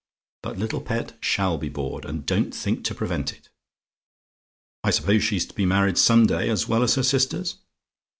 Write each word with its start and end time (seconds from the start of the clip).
But 0.41 0.57
little 0.57 0.81
pet 0.81 1.15
SHALL 1.23 1.59
be 1.59 1.69
bored, 1.69 2.05
and 2.05 2.25
don't 2.25 2.55
think 2.55 2.83
to 2.85 2.95
prevent 2.95 3.33
it. 3.33 3.49
"I 4.83 4.89
suppose 4.89 5.23
she's 5.23 5.45
to 5.45 5.53
be 5.53 5.67
married 5.67 5.99
some 5.99 6.25
day, 6.25 6.49
as 6.49 6.67
well 6.67 6.81
as 6.81 6.95
her 6.95 7.03
sisters? 7.03 7.57